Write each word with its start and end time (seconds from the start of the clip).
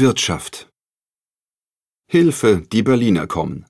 Wirtschaft 0.00 0.70
Hilfe, 2.10 2.62
die 2.72 2.82
Berliner 2.82 3.26
kommen. 3.26 3.66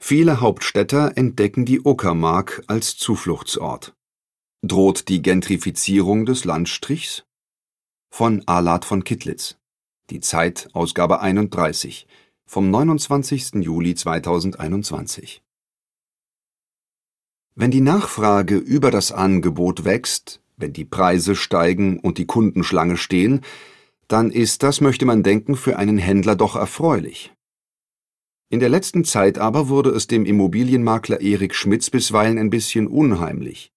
Viele 0.00 0.40
Hauptstädter 0.40 1.16
entdecken 1.16 1.64
die 1.64 1.80
Uckermark 1.80 2.62
als 2.68 2.96
Zufluchtsort. 2.96 3.96
Droht 4.62 5.08
die 5.08 5.20
Gentrifizierung 5.20 6.24
des 6.24 6.44
Landstrichs? 6.44 7.24
Von 8.14 8.46
Alat 8.46 8.84
von 8.84 9.02
Kittlitz. 9.02 9.58
Die 10.10 10.20
Zeit, 10.20 10.68
Ausgabe 10.72 11.20
31, 11.20 12.06
vom 12.46 12.70
29. 12.70 13.54
Juli 13.54 13.96
2021. 13.96 15.42
Wenn 17.56 17.72
die 17.72 17.80
Nachfrage 17.80 18.56
über 18.56 18.92
das 18.92 19.10
Angebot 19.10 19.84
wächst, 19.84 20.40
wenn 20.56 20.72
die 20.72 20.84
Preise 20.84 21.34
steigen 21.34 21.98
und 21.98 22.18
die 22.18 22.26
Kundenschlange 22.26 22.96
stehen, 22.96 23.44
dann 24.08 24.30
ist 24.30 24.62
das, 24.62 24.80
möchte 24.80 25.04
man 25.04 25.22
denken, 25.22 25.54
für 25.54 25.78
einen 25.78 25.98
Händler 25.98 26.34
doch 26.34 26.56
erfreulich. 26.56 27.32
In 28.50 28.60
der 28.60 28.70
letzten 28.70 29.04
Zeit 29.04 29.38
aber 29.38 29.68
wurde 29.68 29.90
es 29.90 30.06
dem 30.06 30.24
Immobilienmakler 30.24 31.20
Erik 31.20 31.54
Schmitz 31.54 31.90
bisweilen 31.90 32.38
ein 32.38 32.48
bisschen 32.48 32.86
unheimlich. 32.86 33.70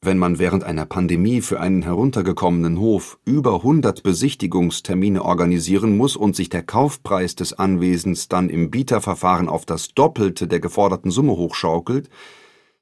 Wenn 0.00 0.18
man 0.18 0.38
während 0.38 0.62
einer 0.62 0.86
Pandemie 0.86 1.40
für 1.40 1.58
einen 1.60 1.82
heruntergekommenen 1.82 2.78
Hof 2.78 3.18
über 3.24 3.56
100 3.56 4.04
Besichtigungstermine 4.04 5.24
organisieren 5.24 5.96
muss 5.96 6.14
und 6.14 6.36
sich 6.36 6.50
der 6.50 6.62
Kaufpreis 6.62 7.34
des 7.34 7.54
Anwesens 7.54 8.28
dann 8.28 8.48
im 8.48 8.70
Bieterverfahren 8.70 9.48
auf 9.48 9.66
das 9.66 9.88
Doppelte 9.88 10.46
der 10.46 10.60
geforderten 10.60 11.10
Summe 11.10 11.32
hochschaukelt, 11.32 12.10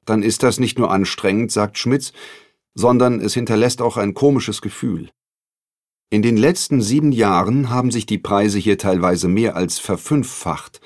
dann 0.05 0.21
ist 0.21 0.43
das 0.43 0.59
nicht 0.59 0.77
nur 0.77 0.91
anstrengend, 0.91 1.51
sagt 1.51 1.79
Schmitz, 1.79 2.13
sondern 2.75 3.19
es 3.19 3.33
hinterlässt 3.33 3.81
auch 3.81 3.97
ein 3.97 4.13
komisches 4.13 4.61
Gefühl. 4.61 5.09
In 6.13 6.21
den 6.21 6.37
letzten 6.37 6.79
sieben 6.79 7.11
Jahren 7.11 7.71
haben 7.71 7.89
sich 7.89 8.05
die 8.05 8.19
Preise 8.19 8.59
hier 8.59 8.77
teilweise 8.77 9.27
mehr 9.27 9.55
als 9.55 9.79
verfünffacht. 9.79 10.79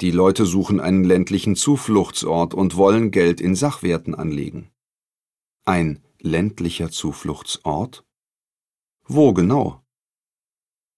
Die 0.00 0.10
Leute 0.10 0.44
suchen 0.44 0.80
einen 0.80 1.04
ländlichen 1.04 1.54
Zufluchtsort 1.54 2.52
und 2.52 2.76
wollen 2.76 3.12
Geld 3.12 3.40
in 3.40 3.54
Sachwerten 3.54 4.16
anlegen. 4.16 4.72
Ein 5.64 6.02
ländlicher 6.20 6.90
Zufluchtsort? 6.90 8.04
Wo 9.06 9.32
genau? 9.32 9.84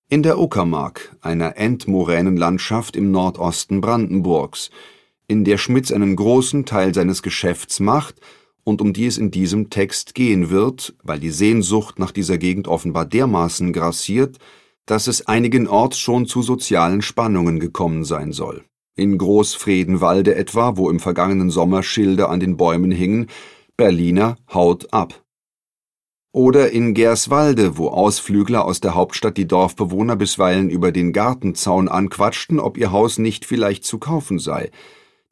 In 0.09 0.23
der 0.23 0.39
Uckermark, 0.39 1.15
einer 1.21 1.59
Endmoränenlandschaft 1.59 2.97
im 2.97 3.11
Nordosten 3.11 3.83
Brandenburgs, 3.83 4.71
in 5.27 5.45
der 5.45 5.59
Schmitz 5.59 5.93
einen 5.93 6.17
großen 6.17 6.65
Teil 6.65 6.95
seines 6.95 7.23
Geschäfts 7.23 7.81
macht 7.81 8.19
und 8.69 8.83
um 8.83 8.93
die 8.93 9.07
es 9.07 9.17
in 9.17 9.31
diesem 9.31 9.71
Text 9.71 10.15
gehen 10.15 10.51
wird, 10.51 10.95
weil 11.03 11.19
die 11.19 11.31
Sehnsucht 11.31 11.99
nach 11.99 12.13
dieser 12.13 12.37
Gegend 12.37 12.69
offenbar 12.69 13.07
dermaßen 13.07 13.73
grassiert, 13.73 14.37
dass 14.85 15.07
es 15.07 15.27
einigenorts 15.27 15.99
schon 15.99 16.27
zu 16.27 16.43
sozialen 16.43 17.01
Spannungen 17.01 17.61
gekommen 17.61 18.05
sein 18.05 18.33
soll. 18.33 18.65
In 18.95 19.17
Großfredenwalde 19.17 20.35
etwa, 20.35 20.77
wo 20.77 20.91
im 20.91 21.01
vergangenen 21.01 21.49
Sommer 21.51 21.83
Schilder 21.83 22.29
an 22.29 22.41
den 22.41 22.59
Bäumen 22.59 22.91
hingen, 22.91 23.29
Berliner 23.79 24.37
haut 24.53 24.93
ab. 24.93 25.25
Oder 26.33 26.71
in 26.71 26.93
Gerswalde, 26.93 27.79
wo 27.79 27.89
Ausflügler 27.89 28.67
aus 28.67 28.81
der 28.81 28.95
Hauptstadt 28.95 29.39
die 29.39 29.49
Dorfbewohner 29.49 30.17
bisweilen 30.17 30.69
über 30.69 30.93
den 30.93 31.15
Gartenzaun 31.15 31.89
anquatschten, 31.89 32.61
ob 32.61 32.77
ihr 32.77 32.93
Haus 32.93 33.19
nicht 33.19 33.47
vielleicht 33.47 33.85
zu 33.85 33.99
kaufen 33.99 34.39
sei, 34.39 34.71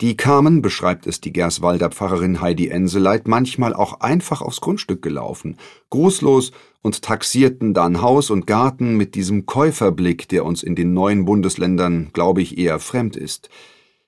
die 0.03 0.17
kamen, 0.17 0.61
beschreibt 0.61 1.07
es 1.07 1.23
die 1.23 1.33
Gerswalder 1.33 1.91
Pfarrerin 1.91 2.43
Heidi 2.43 2.69
Enseleit, 2.69 3.27
manchmal 3.27 3.73
auch 3.73 4.01
einfach 4.01 4.43
aufs 4.43 4.61
Grundstück 4.61 5.01
gelaufen, 5.01 5.57
grußlos 5.89 6.53
und 6.83 7.01
taxierten 7.01 7.73
dann 7.73 8.03
Haus 8.03 8.29
und 8.29 8.47
Garten 8.47 8.97
mit 8.97 9.15
diesem 9.15 9.47
Käuferblick, 9.47 10.29
der 10.29 10.45
uns 10.45 10.63
in 10.63 10.75
den 10.75 10.93
neuen 10.93 11.25
Bundesländern, 11.25 12.11
glaube 12.13 12.43
ich, 12.43 12.59
eher 12.59 12.79
fremd 12.79 13.17
ist. 13.17 13.49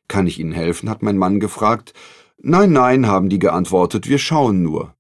Kann 0.09 0.27
ich 0.27 0.39
Ihnen 0.39 0.53
helfen? 0.53 0.91
hat 0.91 1.03
mein 1.03 1.17
Mann 1.17 1.41
gefragt. 1.41 1.95
Nein, 2.37 2.73
nein, 2.73 3.07
haben 3.07 3.31
die 3.31 3.39
geantwortet, 3.39 4.09
wir 4.09 4.19
schauen 4.19 4.63
nur. 4.63 4.95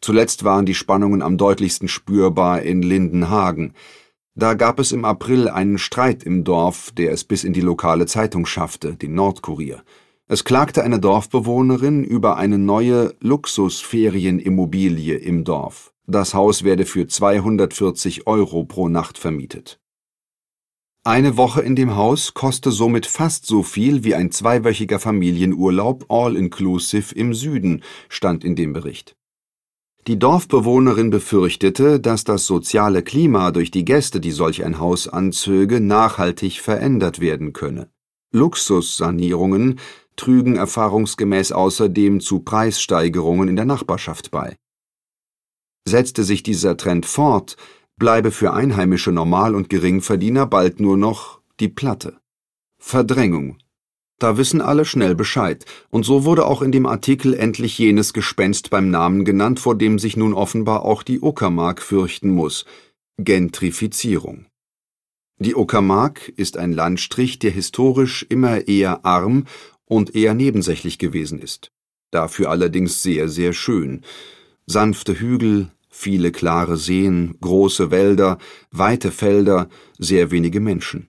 Zuletzt 0.00 0.44
waren 0.44 0.66
die 0.66 0.74
Spannungen 0.74 1.22
am 1.22 1.36
deutlichsten 1.36 1.88
spürbar 1.88 2.62
in 2.62 2.82
Lindenhagen. 2.82 3.74
Da 4.36 4.54
gab 4.54 4.80
es 4.80 4.90
im 4.90 5.04
April 5.04 5.48
einen 5.48 5.78
Streit 5.78 6.24
im 6.24 6.42
Dorf, 6.42 6.90
der 6.90 7.12
es 7.12 7.22
bis 7.22 7.44
in 7.44 7.52
die 7.52 7.60
lokale 7.60 8.06
Zeitung 8.06 8.46
schaffte, 8.46 8.96
den 8.96 9.14
Nordkurier. 9.14 9.84
Es 10.26 10.42
klagte 10.42 10.82
eine 10.82 10.98
Dorfbewohnerin 10.98 12.02
über 12.02 12.36
eine 12.36 12.58
neue 12.58 13.14
Luxusferienimmobilie 13.20 15.16
im 15.16 15.44
Dorf. 15.44 15.92
Das 16.06 16.34
Haus 16.34 16.64
werde 16.64 16.84
für 16.84 17.06
240 17.06 18.26
Euro 18.26 18.64
pro 18.64 18.88
Nacht 18.88 19.18
vermietet. 19.18 19.78
Eine 21.04 21.36
Woche 21.36 21.60
in 21.60 21.76
dem 21.76 21.94
Haus 21.94 22.34
koste 22.34 22.72
somit 22.72 23.06
fast 23.06 23.46
so 23.46 23.62
viel 23.62 24.02
wie 24.02 24.14
ein 24.14 24.32
zweiwöchiger 24.32 24.98
Familienurlaub 24.98 26.06
all-inclusive 26.08 27.14
im 27.14 27.34
Süden, 27.34 27.84
stand 28.08 28.42
in 28.42 28.56
dem 28.56 28.72
Bericht. 28.72 29.14
Die 30.06 30.18
Dorfbewohnerin 30.18 31.08
befürchtete, 31.08 31.98
dass 31.98 32.24
das 32.24 32.44
soziale 32.46 33.02
Klima 33.02 33.52
durch 33.52 33.70
die 33.70 33.86
Gäste, 33.86 34.20
die 34.20 34.32
solch 34.32 34.62
ein 34.62 34.78
Haus 34.78 35.08
anzöge, 35.08 35.80
nachhaltig 35.80 36.60
verändert 36.60 37.20
werden 37.20 37.54
könne. 37.54 37.88
Luxussanierungen 38.30 39.80
trügen 40.16 40.56
erfahrungsgemäß 40.56 41.52
außerdem 41.52 42.20
zu 42.20 42.40
Preissteigerungen 42.40 43.48
in 43.48 43.56
der 43.56 43.64
Nachbarschaft 43.64 44.30
bei. 44.30 44.56
Setzte 45.88 46.22
sich 46.22 46.42
dieser 46.42 46.76
Trend 46.76 47.06
fort, 47.06 47.56
bleibe 47.96 48.30
für 48.30 48.52
einheimische 48.52 49.10
Normal- 49.10 49.54
und 49.54 49.70
Geringverdiener 49.70 50.46
bald 50.46 50.80
nur 50.80 50.98
noch 50.98 51.40
die 51.60 51.68
Platte. 51.68 52.20
Verdrängung 52.78 53.56
da 54.18 54.36
wissen 54.36 54.60
alle 54.60 54.84
schnell 54.84 55.14
Bescheid, 55.14 55.64
und 55.90 56.04
so 56.04 56.24
wurde 56.24 56.46
auch 56.46 56.62
in 56.62 56.72
dem 56.72 56.86
Artikel 56.86 57.34
endlich 57.34 57.78
jenes 57.78 58.12
Gespenst 58.12 58.70
beim 58.70 58.90
Namen 58.90 59.24
genannt, 59.24 59.60
vor 59.60 59.76
dem 59.76 59.98
sich 59.98 60.16
nun 60.16 60.34
offenbar 60.34 60.84
auch 60.84 61.02
die 61.02 61.20
Uckermark 61.20 61.82
fürchten 61.82 62.30
muss 62.30 62.64
Gentrifizierung. 63.18 64.46
Die 65.38 65.54
Uckermark 65.54 66.28
ist 66.28 66.56
ein 66.56 66.72
Landstrich, 66.72 67.38
der 67.38 67.50
historisch 67.50 68.24
immer 68.28 68.68
eher 68.68 69.04
arm 69.04 69.46
und 69.84 70.14
eher 70.14 70.34
nebensächlich 70.34 70.98
gewesen 70.98 71.40
ist. 71.40 71.70
Dafür 72.10 72.50
allerdings 72.50 73.02
sehr, 73.02 73.28
sehr 73.28 73.52
schön. 73.52 74.02
Sanfte 74.66 75.18
Hügel, 75.18 75.70
viele 75.88 76.30
klare 76.32 76.76
Seen, 76.76 77.36
große 77.40 77.90
Wälder, 77.90 78.38
weite 78.70 79.10
Felder, 79.10 79.68
sehr 79.98 80.30
wenige 80.30 80.60
Menschen. 80.60 81.08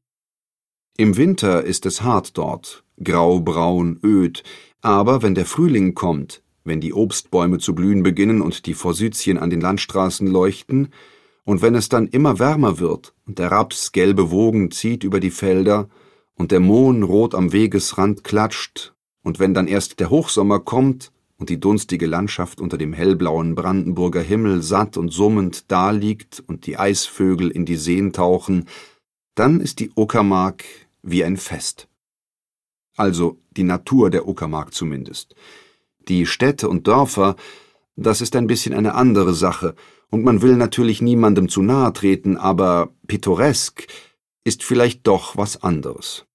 Im 0.98 1.18
Winter 1.18 1.64
ist 1.64 1.86
es 1.86 2.02
hart 2.02 2.38
dort, 2.38 2.85
graubraun, 3.04 4.00
öd, 4.04 4.44
aber 4.82 5.22
wenn 5.22 5.36
der 5.36 5.46
Frühling 5.46 5.96
kommt, 5.96 6.42
wenn 6.64 6.82
die 6.82 6.94
Obstbäume 6.94 7.60
zu 7.60 7.76
blühen 7.76 8.04
beginnen 8.04 8.42
und 8.42 8.66
die 8.66 8.74
Forsythien 8.74 9.38
an 9.38 9.50
den 9.50 9.62
Landstraßen 9.62 10.28
leuchten, 10.28 10.90
und 11.44 11.62
wenn 11.62 11.76
es 11.76 11.90
dann 11.90 12.08
immer 12.08 12.40
wärmer 12.40 12.80
wird 12.80 13.14
und 13.28 13.38
der 13.38 13.52
Raps 13.52 13.92
gelbe 13.92 14.32
Wogen 14.32 14.72
zieht 14.72 15.04
über 15.04 15.20
die 15.20 15.30
Felder 15.30 15.90
und 16.34 16.52
der 16.52 16.60
Mohn 16.60 17.04
rot 17.04 17.36
am 17.36 17.54
Wegesrand 17.54 18.24
klatscht, 18.24 18.94
und 19.24 19.40
wenn 19.40 19.56
dann 19.56 19.68
erst 19.68 20.00
der 20.00 20.12
Hochsommer 20.12 20.60
kommt 20.60 21.12
und 21.38 21.50
die 21.50 21.60
dunstige 21.60 22.06
Landschaft 22.06 22.62
unter 22.62 22.78
dem 22.78 22.94
hellblauen 22.94 23.56
Brandenburger 23.56 24.22
Himmel 24.22 24.62
satt 24.62 24.98
und 24.98 25.10
summend 25.10 25.72
daliegt 25.72 26.44
und 26.46 26.68
die 26.68 26.78
Eisvögel 26.78 27.50
in 27.50 27.66
die 27.66 27.76
Seen 27.76 28.14
tauchen, 28.14 28.66
dann 29.34 29.60
ist 29.60 29.80
die 29.80 29.92
Uckermark 29.96 30.64
wie 31.02 31.24
ein 31.24 31.38
Fest 31.38 31.88
also 32.96 33.40
die 33.52 33.64
Natur 33.64 34.10
der 34.10 34.28
Uckermark 34.28 34.74
zumindest. 34.74 35.36
Die 36.08 36.26
Städte 36.26 36.70
und 36.70 36.88
Dörfer, 36.88 37.36
das 37.96 38.22
ist 38.22 38.36
ein 38.36 38.48
bisschen 38.48 38.74
eine 38.74 38.96
andere 38.96 39.34
Sache, 39.34 39.76
und 40.10 40.24
man 40.24 40.42
will 40.42 40.56
natürlich 40.56 41.02
niemandem 41.02 41.50
zu 41.50 41.62
nahe 41.62 41.92
treten, 41.92 42.38
aber 42.38 42.90
pittoresk 43.08 43.88
ist 44.44 44.64
vielleicht 44.64 45.08
doch 45.08 45.36
was 45.36 45.64
anderes. 45.64 46.26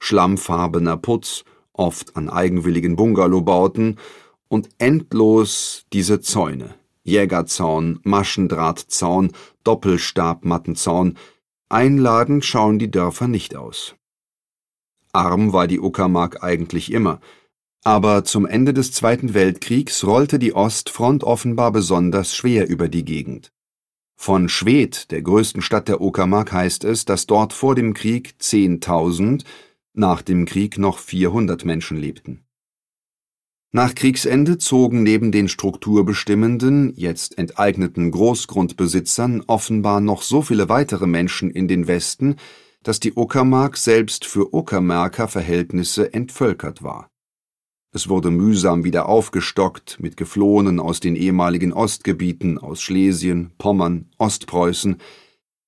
Schlammfarbener 0.00 0.96
Putz, 0.96 1.44
oft 1.72 2.16
an 2.16 2.28
eigenwilligen 2.28 2.96
Bungalowbauten 2.96 3.98
und 4.48 4.68
endlos 4.78 5.84
diese 5.92 6.20
Zäune. 6.20 6.74
Jägerzaun, 7.04 8.00
Maschendrahtzaun, 8.02 9.32
Doppelstabmattenzaun. 9.64 11.16
Einladend 11.68 12.44
schauen 12.44 12.78
die 12.78 12.90
Dörfer 12.90 13.28
nicht 13.28 13.54
aus. 13.56 13.94
Arm 15.12 15.52
war 15.52 15.66
die 15.66 15.80
Uckermark 15.80 16.42
eigentlich 16.42 16.92
immer. 16.92 17.20
Aber 17.82 18.24
zum 18.24 18.46
Ende 18.46 18.74
des 18.74 18.92
Zweiten 18.92 19.32
Weltkriegs 19.32 20.04
rollte 20.04 20.38
die 20.38 20.54
Ostfront 20.54 21.24
offenbar 21.24 21.72
besonders 21.72 22.36
schwer 22.36 22.68
über 22.68 22.88
die 22.88 23.04
Gegend. 23.04 23.52
Von 24.16 24.50
Schwedt, 24.50 25.10
der 25.12 25.22
größten 25.22 25.62
Stadt 25.62 25.88
der 25.88 26.02
Uckermark, 26.02 26.52
heißt 26.52 26.84
es, 26.84 27.06
dass 27.06 27.26
dort 27.26 27.54
vor 27.54 27.74
dem 27.74 27.94
Krieg 27.94 28.34
10.000, 28.38 29.44
nach 29.94 30.20
dem 30.20 30.44
Krieg 30.44 30.76
noch 30.76 30.98
400 30.98 31.64
Menschen 31.64 31.96
lebten 31.96 32.44
Nach 33.72 33.94
Kriegsende 33.94 34.58
zogen 34.58 35.02
neben 35.02 35.32
den 35.32 35.48
strukturbestimmenden, 35.48 36.92
jetzt 36.96 37.38
enteigneten 37.38 38.10
Großgrundbesitzern 38.10 39.42
offenbar 39.46 40.00
noch 40.02 40.20
so 40.20 40.42
viele 40.42 40.68
weitere 40.68 41.06
Menschen 41.06 41.50
in 41.50 41.66
den 41.66 41.86
Westen, 41.86 42.36
dass 42.82 43.00
die 43.00 43.12
Uckermark 43.14 43.76
selbst 43.76 44.24
für 44.24 44.54
Uckermärker 44.54 45.28
Verhältnisse 45.28 46.12
entvölkert 46.14 46.82
war. 46.82 47.08
Es 47.92 48.08
wurde 48.08 48.30
mühsam 48.30 48.84
wieder 48.84 49.08
aufgestockt 49.08 49.98
mit 50.00 50.16
Geflohenen 50.16 50.78
aus 50.78 51.00
den 51.00 51.16
ehemaligen 51.16 51.72
Ostgebieten, 51.72 52.56
aus 52.58 52.80
Schlesien, 52.80 53.52
Pommern, 53.58 54.10
Ostpreußen, 54.16 54.96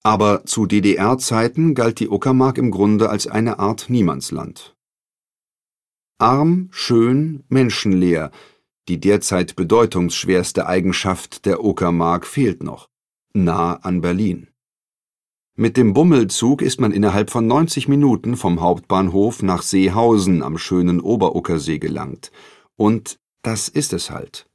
aber 0.04 0.44
zu 0.46 0.66
DDR-Zeiten 0.66 1.74
galt 1.74 2.00
die 2.00 2.08
Uckermark 2.08 2.58
im 2.58 2.70
Grunde 2.70 3.10
als 3.10 3.26
eine 3.26 3.58
Art 3.58 3.90
Niemandsland. 3.90 4.76
Arm, 6.18 6.68
schön, 6.70 7.42
menschenleer, 7.48 8.30
die 8.88 9.00
derzeit 9.00 9.56
bedeutungsschwerste 9.56 10.66
Eigenschaft 10.66 11.46
der 11.46 11.64
Uckermark 11.64 12.26
fehlt 12.26 12.62
noch, 12.62 12.88
nah 13.32 13.74
an 13.74 14.00
Berlin. 14.00 14.51
Mit 15.54 15.76
dem 15.76 15.93
Bummelzug 15.93 16.62
ist 16.62 16.81
man 16.81 16.93
innerhalb 16.93 17.31
von 17.31 17.46
90 17.46 17.87
Minuten 17.87 18.38
vom 18.38 18.62
Hauptbahnhof 18.62 19.43
nach 19.43 19.60
Seehausen 19.60 20.43
am 20.43 20.56
schönen 20.56 20.99
Oberuckersee 20.99 21.78
gelangt. 21.78 22.32
Und 22.76 23.19
das 23.43 23.69
ist 23.69 23.93
es 23.93 24.10
halt. 24.10 24.46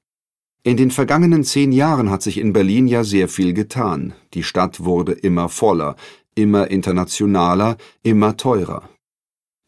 In 0.64 0.76
den 0.76 0.90
vergangenen 0.90 1.44
zehn 1.44 1.72
Jahren 1.72 2.10
hat 2.10 2.24
sich 2.24 2.40
in 2.40 2.52
Berlin 2.52 2.88
ja 2.88 3.04
sehr 3.04 3.28
viel 3.28 3.54
getan. 3.54 4.14
Die 4.34 4.42
Stadt 4.42 4.84
wurde 4.86 5.12
immer 5.12 5.50
voller, 5.50 5.96
immer 6.34 6.72
internationaler, 6.72 7.78
immer 8.02 8.36
teurer. 8.36 8.90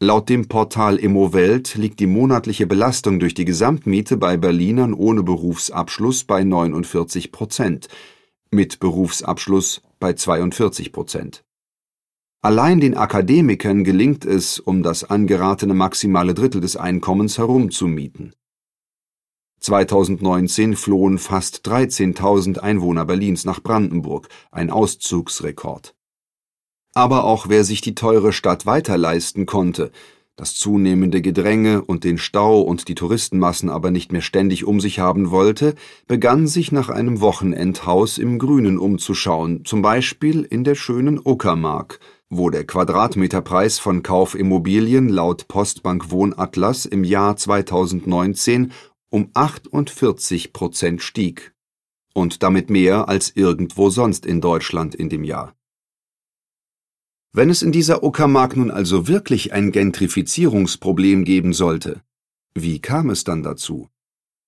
Laut 0.02 0.30
dem 0.30 0.48
Portal 0.48 0.96
Immowelt 0.96 1.76
liegt 1.76 2.00
die 2.00 2.08
monatliche 2.08 2.66
Belastung 2.66 3.20
durch 3.20 3.36
die 3.36 3.46
Gesamtmiete 3.46 4.18
bei 4.18 4.36
Berlinern 4.36 4.96
ohne 4.96 5.22
Berufsabschluss 5.22 6.24
bei 6.24 6.44
49 6.44 7.32
Prozent, 7.32 7.88
mit 8.50 8.80
Berufsabschluss 8.80 9.84
bei 10.00 10.14
42 10.14 10.92
Prozent. 10.92 11.44
Allein 12.42 12.80
den 12.80 12.96
Akademikern 12.96 13.84
gelingt 13.84 14.24
es, 14.24 14.60
um 14.60 14.82
das 14.82 15.04
angeratene 15.04 15.74
maximale 15.74 16.34
Drittel 16.34 16.62
des 16.62 16.78
Einkommens 16.78 17.38
herumzumieten. 17.38 18.34
2019 19.60 20.78
flohen 20.78 21.18
fast 21.18 21.68
13.000 21.68 22.60
Einwohner 22.60 23.04
Berlins 23.04 23.44
nach 23.44 23.62
Brandenburg, 23.62 24.30
ein 24.52 24.70
Auszugsrekord. 24.70 25.96
Aber 26.94 27.26
auch 27.26 27.50
wer 27.50 27.66
sich 27.66 27.82
die 27.82 27.94
teure 27.94 28.32
Stadt 28.32 28.66
weiter 28.66 28.98
leisten 28.98 29.46
konnte, 29.46 29.92
das 30.40 30.56
zunehmende 30.56 31.22
Gedränge 31.22 31.82
und 31.82 32.06
den 32.06 32.18
Stau 32.18 32.62
und 32.62 32.88
die 32.88 32.96
Touristenmassen 32.96 33.70
aber 33.70 33.92
nicht 33.92 34.14
mehr 34.14 34.22
ständig 34.22 34.64
um 34.64 34.80
sich 34.80 35.00
haben 35.00 35.32
wollte, 35.32 35.76
begann 36.08 36.48
sich 36.48 36.72
nach 36.72 36.88
einem 36.88 37.20
Wochenendhaus 37.20 38.18
im 38.18 38.40
Grünen 38.40 38.78
umzuschauen, 38.78 39.66
zum 39.66 39.82
Beispiel 39.82 40.44
in 40.44 40.64
der 40.64 40.76
schönen 40.76 41.20
Uckermark, 41.20 42.00
wo 42.30 42.50
der 42.50 42.64
Quadratmeterpreis 42.64 43.80
von 43.80 44.02
Kaufimmobilien 44.02 45.10
laut 45.10 45.50
Postbank 45.50 46.10
Wohnatlas 46.10 46.86
im 46.86 47.04
Jahr 47.04 47.36
2019 47.36 48.72
um 49.10 49.30
48 49.34 50.54
Prozent 50.54 51.02
stieg. 51.02 51.54
Und 52.14 52.44
damit 52.44 52.70
mehr 52.70 53.10
als 53.10 53.36
irgendwo 53.36 53.90
sonst 53.90 54.26
in 54.26 54.40
Deutschland 54.40 54.96
in 54.96 55.10
dem 55.10 55.26
Jahr. 55.26 55.54
Wenn 57.32 57.52
es 57.52 57.62
in 57.62 57.72
dieser 57.72 58.04
Uckermark 58.04 58.58
nun 58.58 58.72
also 58.72 59.08
wirklich 59.08 59.54
ein 59.54 59.72
Gentrifizierungsproblem 59.72 61.26
geben 61.26 61.54
sollte, 61.54 62.02
wie 62.56 62.80
kam 62.80 63.12
es 63.12 63.24
dann 63.24 63.44
dazu? 63.44 63.88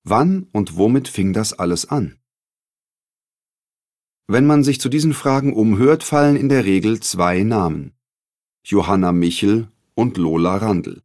Wann 0.04 0.48
und 0.52 0.78
womit 0.78 1.08
fing 1.08 1.32
das 1.32 1.54
alles 1.54 1.88
an? 1.88 2.18
Wenn 4.28 4.48
man 4.48 4.64
sich 4.64 4.82
zu 4.82 4.90
diesen 4.90 5.14
Fragen 5.14 5.54
umhört, 5.54 6.04
fallen 6.04 6.36
in 6.36 6.50
der 6.50 6.66
Regel 6.66 7.02
zwei 7.02 7.44
Namen. 7.44 7.94
Johanna 8.64 9.12
Michel 9.12 9.68
und 9.94 10.18
Lola 10.18 10.58
Randl. 10.58 11.04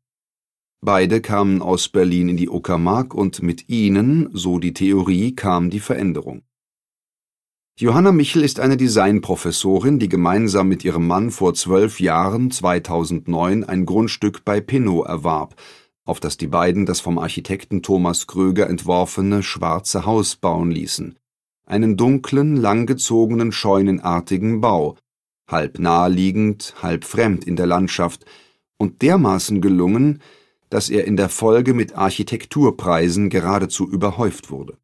Beide 0.80 1.20
kamen 1.20 1.60
aus 1.60 1.90
Berlin 1.90 2.30
in 2.30 2.36
die 2.38 2.48
Uckermark 2.48 3.12
und 3.12 3.42
mit 3.42 3.68
ihnen, 3.68 4.30
so 4.32 4.58
die 4.58 4.72
Theorie, 4.72 5.34
kam 5.34 5.68
die 5.68 5.80
Veränderung. 5.80 6.45
Johanna 7.78 8.10
Michel 8.10 8.42
ist 8.42 8.58
eine 8.58 8.78
Designprofessorin, 8.78 9.98
die 9.98 10.08
gemeinsam 10.08 10.66
mit 10.66 10.82
ihrem 10.82 11.06
Mann 11.06 11.30
vor 11.30 11.52
zwölf 11.52 12.00
Jahren 12.00 12.50
2009 12.50 13.64
ein 13.64 13.84
Grundstück 13.84 14.46
bei 14.46 14.62
Pinnow 14.62 15.06
erwarb, 15.06 15.56
auf 16.06 16.18
das 16.18 16.38
die 16.38 16.46
beiden 16.46 16.86
das 16.86 17.00
vom 17.00 17.18
Architekten 17.18 17.82
Thomas 17.82 18.26
Kröger 18.26 18.70
entworfene 18.70 19.42
Schwarze 19.42 20.06
Haus 20.06 20.36
bauen 20.36 20.70
ließen. 20.70 21.18
Einen 21.66 21.98
dunklen, 21.98 22.56
langgezogenen, 22.56 23.52
scheunenartigen 23.52 24.62
Bau, 24.62 24.96
halb 25.46 25.78
naheliegend, 25.78 26.76
halb 26.80 27.04
fremd 27.04 27.44
in 27.44 27.56
der 27.56 27.66
Landschaft 27.66 28.24
und 28.78 29.02
dermaßen 29.02 29.60
gelungen, 29.60 30.22
dass 30.70 30.88
er 30.88 31.04
in 31.04 31.18
der 31.18 31.28
Folge 31.28 31.74
mit 31.74 31.94
Architekturpreisen 31.94 33.28
geradezu 33.28 33.86
überhäuft 33.86 34.50
wurde. 34.50 34.78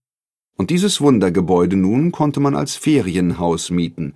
Und 0.62 0.70
dieses 0.70 1.00
Wundergebäude 1.00 1.74
nun 1.74 2.12
konnte 2.12 2.38
man 2.38 2.54
als 2.54 2.76
Ferienhaus 2.76 3.70
mieten. 3.70 4.14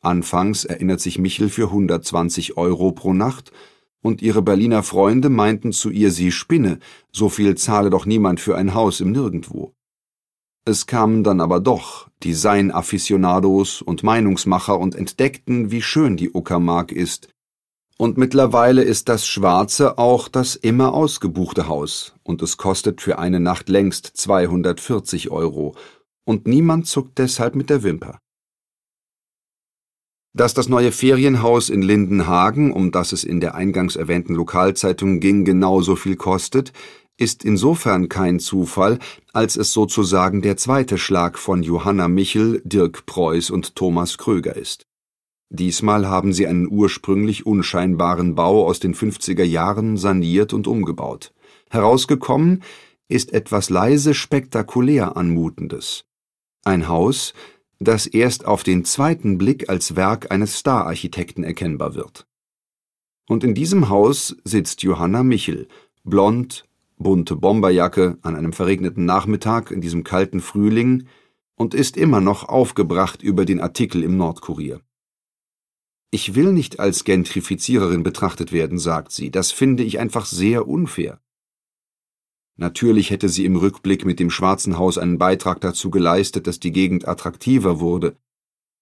Anfangs 0.00 0.64
erinnert 0.64 1.02
sich 1.02 1.18
Michel 1.18 1.50
für 1.50 1.64
120 1.64 2.56
Euro 2.56 2.92
pro 2.92 3.12
Nacht, 3.12 3.52
und 4.00 4.22
ihre 4.22 4.40
Berliner 4.40 4.82
Freunde 4.82 5.28
meinten 5.28 5.70
zu 5.70 5.90
ihr, 5.90 6.10
sie 6.10 6.32
spinne, 6.32 6.78
so 7.12 7.28
viel 7.28 7.58
zahle 7.58 7.90
doch 7.90 8.06
niemand 8.06 8.40
für 8.40 8.56
ein 8.56 8.72
Haus 8.72 9.00
im 9.00 9.12
Nirgendwo. 9.12 9.74
Es 10.64 10.86
kamen 10.86 11.24
dann 11.24 11.42
aber 11.42 11.60
doch 11.60 12.08
Design-Afficionados 12.24 13.82
und 13.82 14.02
Meinungsmacher 14.02 14.78
und 14.78 14.94
entdeckten, 14.94 15.72
wie 15.72 15.82
schön 15.82 16.16
die 16.16 16.30
Uckermark 16.30 16.90
ist, 16.90 17.28
und 17.98 18.18
mittlerweile 18.18 18.82
ist 18.82 19.08
das 19.08 19.26
Schwarze 19.26 19.98
auch 19.98 20.28
das 20.28 20.56
immer 20.56 20.92
ausgebuchte 20.92 21.68
Haus, 21.68 22.14
und 22.22 22.42
es 22.42 22.56
kostet 22.56 23.00
für 23.00 23.18
eine 23.18 23.40
Nacht 23.40 23.68
längst 23.68 24.06
240 24.14 25.30
Euro, 25.30 25.74
und 26.24 26.46
niemand 26.46 26.86
zuckt 26.86 27.18
deshalb 27.18 27.54
mit 27.54 27.70
der 27.70 27.82
Wimper. 27.82 28.18
Dass 30.34 30.54
das 30.54 30.68
neue 30.68 30.92
Ferienhaus 30.92 31.68
in 31.68 31.82
Lindenhagen, 31.82 32.72
um 32.72 32.90
das 32.90 33.12
es 33.12 33.22
in 33.22 33.40
der 33.40 33.54
eingangs 33.54 33.96
erwähnten 33.96 34.34
Lokalzeitung 34.34 35.20
ging, 35.20 35.44
genauso 35.44 35.94
viel 35.94 36.16
kostet, 36.16 36.72
ist 37.18 37.44
insofern 37.44 38.08
kein 38.08 38.40
Zufall, 38.40 38.98
als 39.32 39.56
es 39.56 39.72
sozusagen 39.72 40.40
der 40.40 40.56
zweite 40.56 40.96
Schlag 40.96 41.38
von 41.38 41.62
Johanna 41.62 42.08
Michel, 42.08 42.62
Dirk 42.64 43.04
Preuß 43.04 43.50
und 43.50 43.76
Thomas 43.76 44.16
Kröger 44.16 44.56
ist. 44.56 44.86
Diesmal 45.54 46.08
haben 46.08 46.32
sie 46.32 46.46
einen 46.46 46.66
ursprünglich 46.66 47.44
unscheinbaren 47.44 48.34
Bau 48.34 48.66
aus 48.66 48.80
den 48.80 48.94
50er 48.94 49.44
Jahren 49.44 49.98
saniert 49.98 50.54
und 50.54 50.66
umgebaut. 50.66 51.34
Herausgekommen 51.68 52.62
ist 53.08 53.34
etwas 53.34 53.68
leise 53.68 54.14
spektakulär 54.14 55.14
anmutendes. 55.14 56.06
Ein 56.64 56.88
Haus, 56.88 57.34
das 57.78 58.06
erst 58.06 58.46
auf 58.46 58.62
den 58.62 58.86
zweiten 58.86 59.36
Blick 59.36 59.68
als 59.68 59.94
Werk 59.94 60.30
eines 60.32 60.58
Stararchitekten 60.58 61.44
erkennbar 61.44 61.94
wird. 61.94 62.26
Und 63.28 63.44
in 63.44 63.54
diesem 63.54 63.90
Haus 63.90 64.34
sitzt 64.44 64.82
Johanna 64.82 65.22
Michel, 65.22 65.68
blond, 66.02 66.64
bunte 66.96 67.36
Bomberjacke 67.36 68.16
an 68.22 68.36
einem 68.36 68.54
verregneten 68.54 69.04
Nachmittag 69.04 69.70
in 69.70 69.82
diesem 69.82 70.02
kalten 70.02 70.40
Frühling 70.40 71.08
und 71.56 71.74
ist 71.74 71.98
immer 71.98 72.22
noch 72.22 72.48
aufgebracht 72.48 73.22
über 73.22 73.44
den 73.44 73.60
Artikel 73.60 74.02
im 74.02 74.16
Nordkurier. 74.16 74.80
Ich 76.14 76.34
will 76.34 76.52
nicht 76.52 76.78
als 76.78 77.04
Gentrifiziererin 77.04 78.02
betrachtet 78.02 78.52
werden, 78.52 78.78
sagt 78.78 79.12
sie, 79.12 79.30
das 79.30 79.50
finde 79.50 79.82
ich 79.82 79.98
einfach 79.98 80.26
sehr 80.26 80.68
unfair. 80.68 81.22
Natürlich 82.58 83.08
hätte 83.08 83.30
sie 83.30 83.46
im 83.46 83.56
Rückblick 83.56 84.04
mit 84.04 84.20
dem 84.20 84.28
Schwarzen 84.28 84.76
Haus 84.76 84.98
einen 84.98 85.16
Beitrag 85.16 85.62
dazu 85.62 85.90
geleistet, 85.90 86.46
dass 86.46 86.60
die 86.60 86.70
Gegend 86.70 87.08
attraktiver 87.08 87.80
wurde. 87.80 88.14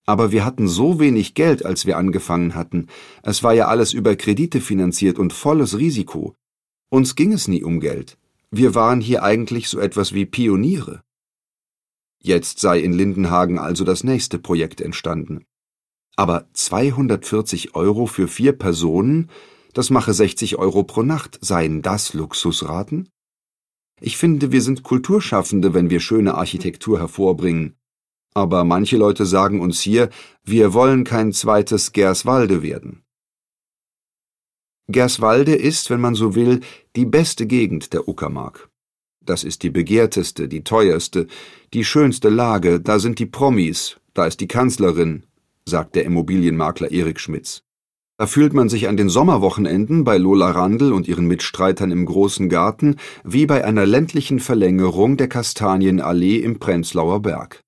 Aber 0.06 0.32
wir 0.32 0.44
hatten 0.44 0.66
so 0.66 0.98
wenig 0.98 1.34
Geld, 1.34 1.64
als 1.64 1.86
wir 1.86 1.98
angefangen 1.98 2.56
hatten. 2.56 2.88
Es 3.22 3.44
war 3.44 3.54
ja 3.54 3.68
alles 3.68 3.92
über 3.92 4.16
Kredite 4.16 4.60
finanziert 4.60 5.20
und 5.20 5.32
volles 5.32 5.78
Risiko. 5.78 6.34
Uns 6.88 7.14
ging 7.14 7.32
es 7.32 7.46
nie 7.46 7.62
um 7.62 7.78
Geld. 7.78 8.18
Wir 8.50 8.74
waren 8.74 9.00
hier 9.00 9.22
eigentlich 9.22 9.68
so 9.68 9.78
etwas 9.78 10.12
wie 10.12 10.26
Pioniere. 10.26 11.00
Jetzt 12.20 12.58
sei 12.58 12.80
in 12.80 12.92
Lindenhagen 12.92 13.60
also 13.60 13.84
das 13.84 14.02
nächste 14.02 14.40
Projekt 14.40 14.80
entstanden. 14.80 15.46
Aber 16.16 16.48
240 16.52 17.74
Euro 17.74 18.06
für 18.06 18.28
vier 18.28 18.52
Personen, 18.52 19.30
das 19.72 19.90
mache 19.90 20.12
60 20.12 20.56
Euro 20.56 20.82
pro 20.82 21.02
Nacht. 21.02 21.38
Seien 21.40 21.82
das 21.82 22.14
Luxusraten? 22.14 23.08
Ich 24.00 24.16
finde, 24.16 24.50
wir 24.50 24.62
sind 24.62 24.82
Kulturschaffende, 24.82 25.74
wenn 25.74 25.90
wir 25.90 26.00
schöne 26.00 26.34
Architektur 26.34 26.98
hervorbringen. 26.98 27.76
Aber 28.34 28.64
manche 28.64 28.96
Leute 28.96 29.26
sagen 29.26 29.60
uns 29.60 29.80
hier, 29.80 30.08
wir 30.44 30.72
wollen 30.72 31.04
kein 31.04 31.32
zweites 31.32 31.92
Gerswalde 31.92 32.62
werden. 32.62 33.02
Gerswalde 34.88 35.54
ist, 35.54 35.90
wenn 35.90 36.00
man 36.00 36.14
so 36.14 36.34
will, 36.34 36.60
die 36.96 37.04
beste 37.04 37.46
Gegend 37.46 37.92
der 37.92 38.08
Uckermark. 38.08 38.70
Das 39.24 39.44
ist 39.44 39.62
die 39.62 39.70
begehrteste, 39.70 40.48
die 40.48 40.64
teuerste, 40.64 41.26
die 41.74 41.84
schönste 41.84 42.28
Lage, 42.28 42.80
da 42.80 42.98
sind 42.98 43.18
die 43.18 43.26
Promis, 43.26 44.00
da 44.14 44.26
ist 44.26 44.40
die 44.40 44.48
Kanzlerin, 44.48 45.26
sagt 45.70 45.94
der 45.94 46.04
Immobilienmakler 46.04 46.90
Erik 46.90 47.18
Schmitz. 47.18 47.62
Da 48.18 48.26
fühlt 48.26 48.52
man 48.52 48.68
sich 48.68 48.86
an 48.86 48.98
den 48.98 49.08
Sommerwochenenden 49.08 50.04
bei 50.04 50.18
Lola 50.18 50.50
Randl 50.50 50.92
und 50.92 51.08
ihren 51.08 51.26
Mitstreitern 51.26 51.90
im 51.90 52.04
großen 52.04 52.50
Garten 52.50 52.96
wie 53.24 53.46
bei 53.46 53.64
einer 53.64 53.86
ländlichen 53.86 54.40
Verlängerung 54.40 55.16
der 55.16 55.28
Kastanienallee 55.28 56.36
im 56.36 56.58
Prenzlauer 56.58 57.22
Berg. 57.22 57.62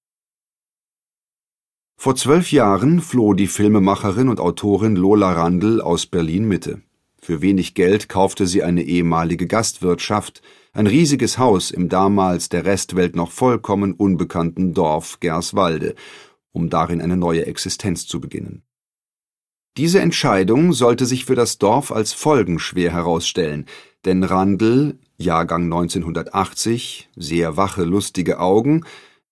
Vor 1.97 2.17
zwölf 2.17 2.53
Jahren 2.53 3.01
floh 3.01 3.33
die 3.33 3.47
Filmemacherin 3.47 4.29
und 4.29 4.41
Autorin 4.41 4.95
Lola 4.95 5.33
Randl 5.33 5.81
aus 5.81 6.05
Berlin 6.05 6.47
Mitte. 6.47 6.83
Für 7.19 7.41
wenig 7.41 7.75
Geld 7.75 8.11
kaufte 8.11 8.47
sie 8.47 8.63
eine 8.63 8.83
ehemalige 8.83 9.47
Gastwirtschaft, 9.47 10.43
ein 10.73 10.89
riesiges 10.89 11.39
Haus 11.39 11.71
im 11.71 11.89
damals 11.89 12.49
der 12.49 12.65
Restwelt 12.65 13.15
noch 13.15 13.31
vollkommen 13.31 13.95
unbekannten 13.95 14.75
Dorf 14.75 15.21
Gerswalde, 15.21 15.95
um 16.53 16.71
darin 16.71 17.01
eine 17.01 17.17
neue 17.17 17.47
Existenz 17.47 18.07
zu 18.07 18.21
beginnen. 18.21 18.63
Diese 19.77 20.01
Entscheidung 20.01 20.75
sollte 20.75 21.07
sich 21.07 21.25
für 21.25 21.35
das 21.35 21.59
Dorf 21.59 21.93
als 21.93 22.13
folgenschwer 22.13 22.93
herausstellen, 22.93 23.67
denn 24.05 24.23
Randl, 24.23 24.99
Jahrgang 25.17 25.65
1980, 25.65 27.09
sehr 27.17 27.57
wache, 27.57 27.85
lustige 27.85 28.39
Augen, 28.39 28.85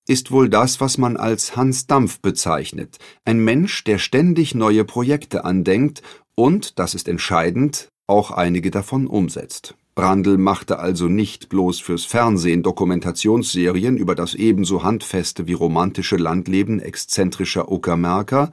ist 0.07 0.31
wohl 0.31 0.49
das, 0.49 0.81
was 0.81 0.99
man 0.99 1.17
als 1.17 1.57
Hans 1.57 1.87
Dampf 1.87 2.21
bezeichnet, 2.21 2.99
ein 3.25 3.45
Mensch, 3.45 3.85
der 3.85 3.99
ständig 3.99 4.55
neue 4.55 4.85
Projekte 4.85 5.45
andenkt 5.45 6.03
und, 6.35 6.79
das 6.79 6.95
ist 6.95 7.07
entscheidend, 7.07 7.89
auch 8.07 8.31
einige 8.31 8.71
davon 8.71 9.07
umsetzt. 9.07 9.77
Brandl 10.01 10.39
machte 10.39 10.79
also 10.79 11.09
nicht 11.09 11.51
bloß 11.51 11.81
fürs 11.81 12.07
Fernsehen 12.07 12.63
Dokumentationsserien 12.63 13.99
über 13.99 14.15
das 14.15 14.35
ebenso 14.35 14.83
handfeste 14.83 15.47
wie 15.47 15.53
romantische 15.53 16.17
Landleben 16.17 16.81
exzentrischer 16.81 17.71
Uckermärker, 17.71 18.51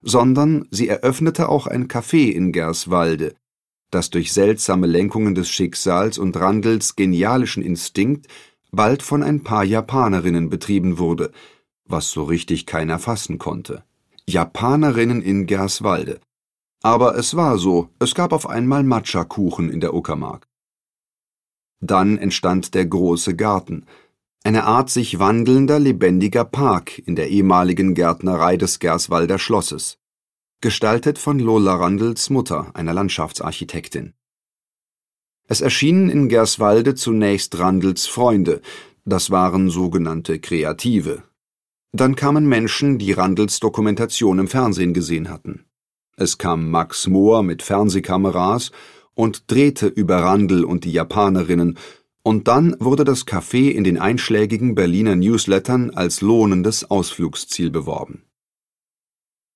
sondern 0.00 0.66
sie 0.70 0.88
eröffnete 0.88 1.50
auch 1.50 1.66
ein 1.66 1.88
Café 1.88 2.30
in 2.30 2.50
Gerswalde, 2.50 3.34
das 3.90 4.08
durch 4.08 4.32
seltsame 4.32 4.86
Lenkungen 4.86 5.34
des 5.34 5.50
Schicksals 5.50 6.16
und 6.16 6.34
Randls 6.34 6.96
genialischen 6.96 7.62
Instinkt 7.62 8.28
bald 8.72 9.02
von 9.02 9.22
ein 9.22 9.44
paar 9.44 9.64
Japanerinnen 9.64 10.48
betrieben 10.48 10.96
wurde, 10.96 11.30
was 11.84 12.10
so 12.10 12.24
richtig 12.24 12.64
keiner 12.64 12.98
fassen 12.98 13.36
konnte. 13.36 13.84
Japanerinnen 14.26 15.20
in 15.20 15.44
Gerswalde. 15.44 16.20
Aber 16.82 17.18
es 17.18 17.36
war 17.36 17.58
so, 17.58 17.90
es 17.98 18.14
gab 18.14 18.32
auf 18.32 18.48
einmal 18.48 18.82
Matcha-Kuchen 18.82 19.68
in 19.68 19.80
der 19.80 19.92
Uckermark. 19.92 20.45
Dann 21.80 22.18
entstand 22.18 22.74
der 22.74 22.86
große 22.86 23.36
Garten, 23.36 23.86
eine 24.44 24.64
Art 24.64 24.90
sich 24.90 25.18
wandelnder, 25.18 25.80
lebendiger 25.80 26.44
Park 26.44 26.98
in 27.00 27.16
der 27.16 27.28
ehemaligen 27.30 27.94
Gärtnerei 27.94 28.56
des 28.56 28.78
Gerswalder 28.78 29.38
Schlosses, 29.38 29.98
gestaltet 30.60 31.18
von 31.18 31.40
Lola 31.40 31.74
Randls 31.74 32.30
Mutter, 32.30 32.70
einer 32.74 32.94
Landschaftsarchitektin. 32.94 34.14
Es 35.48 35.60
erschienen 35.60 36.10
in 36.10 36.28
Gerswalde 36.28 36.94
zunächst 36.94 37.58
Randls 37.58 38.06
Freunde, 38.06 38.62
das 39.04 39.30
waren 39.30 39.68
sogenannte 39.68 40.38
Kreative. 40.38 41.22
Dann 41.92 42.16
kamen 42.16 42.46
Menschen, 42.46 42.98
die 42.98 43.12
Randls 43.12 43.60
Dokumentation 43.60 44.38
im 44.38 44.48
Fernsehen 44.48 44.94
gesehen 44.94 45.28
hatten. 45.28 45.64
Es 46.16 46.38
kam 46.38 46.70
Max 46.70 47.06
Mohr 47.06 47.42
mit 47.42 47.62
Fernsehkameras 47.62 48.70
und 49.16 49.50
drehte 49.50 49.88
über 49.88 50.18
Randl 50.18 50.62
und 50.62 50.84
die 50.84 50.92
Japanerinnen, 50.92 51.76
und 52.22 52.48
dann 52.48 52.76
wurde 52.80 53.04
das 53.04 53.26
Café 53.26 53.70
in 53.70 53.84
den 53.84 53.98
einschlägigen 53.98 54.74
Berliner 54.74 55.14
Newslettern 55.14 55.90
als 55.90 56.20
lohnendes 56.20 56.90
Ausflugsziel 56.90 57.70
beworben. 57.70 58.24